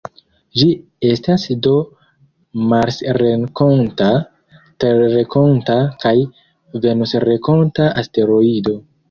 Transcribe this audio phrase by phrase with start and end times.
[0.59, 0.67] Ĝi
[1.09, 1.73] estas do
[2.71, 4.09] marsrenkonta,
[4.85, 5.77] terrenkonta
[6.07, 6.15] kaj
[6.89, 8.77] venusrenkonta asteroido.